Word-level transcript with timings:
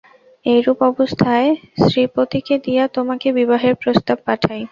এইরূপ 0.45 0.79
অবস্থায় 0.83 1.47
শ্রীপতিকে 1.81 2.55
দিয়া 2.65 2.83
তোমাকে 2.95 3.27
বিবাহের 3.37 3.75
প্রস্তাব 3.75 4.17
পাঠাই। 4.25 4.59